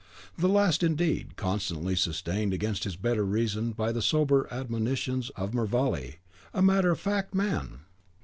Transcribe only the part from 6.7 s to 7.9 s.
of fact man!